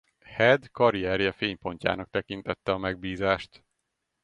[0.23, 3.63] Head karrierje fénypontjának tekintette a megbízást.